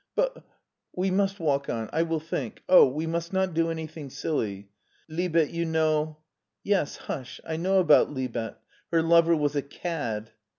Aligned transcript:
"But 0.15 0.43
We 0.95 1.11
must 1.11 1.39
walk 1.39 1.69
on. 1.69 1.87
I 1.93 2.01
will 2.01 2.19
think! 2.19 2.63
Oh, 2.67 2.87
we 2.87 3.05
must 3.05 3.33
not 3.33 3.53
do 3.53 3.69
anything 3.69 4.09
silly. 4.09 4.71
Libet, 5.07 5.51
you 5.51 5.63
know 5.63 6.17
^"" 6.19 6.23
Yes, 6.63 6.95
hush; 6.97 7.39
I 7.47 7.57
know 7.57 7.79
about 7.79 8.09
Libet— 8.11 8.55
her 8.91 9.03
lover 9.03 9.35
was 9.35 9.55
a 9.55 9.61
cad." 9.61 10.31